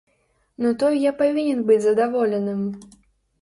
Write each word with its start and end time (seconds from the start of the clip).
Ну 0.61 0.73
то 0.79 0.89
й 0.95 1.03
я 1.07 1.11
павінен 1.19 1.61
быць 1.69 1.79
задаволеным! 1.85 2.65